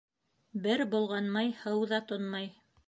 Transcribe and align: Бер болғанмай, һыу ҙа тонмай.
Бер 0.63 0.83
болғанмай, 0.95 1.55
һыу 1.63 1.89
ҙа 1.95 2.03
тонмай. 2.13 2.55